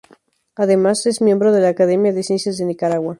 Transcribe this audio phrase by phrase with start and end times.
[0.55, 3.09] Además, es miembro de la Academia de Ciencias de Nicaragua.